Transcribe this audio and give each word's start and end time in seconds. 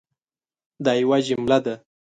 دا 0.83 0.91
یوه 1.01 1.17
جمله 1.27 1.57
ده 1.65 1.73